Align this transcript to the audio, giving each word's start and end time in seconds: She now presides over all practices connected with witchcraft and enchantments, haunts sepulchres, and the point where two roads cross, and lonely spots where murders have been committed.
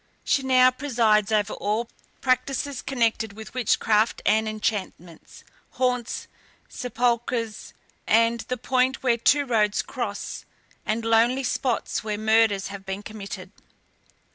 She 0.23 0.41
now 0.41 0.71
presides 0.71 1.31
over 1.31 1.53
all 1.53 1.87
practices 2.21 2.81
connected 2.81 3.33
with 3.33 3.53
witchcraft 3.53 4.19
and 4.25 4.49
enchantments, 4.49 5.43
haunts 5.73 6.27
sepulchres, 6.67 7.75
and 8.07 8.39
the 8.47 8.57
point 8.57 9.03
where 9.03 9.15
two 9.17 9.45
roads 9.45 9.83
cross, 9.83 10.43
and 10.87 11.05
lonely 11.05 11.43
spots 11.43 12.03
where 12.03 12.17
murders 12.17 12.69
have 12.69 12.83
been 12.83 13.03
committed. 13.03 13.51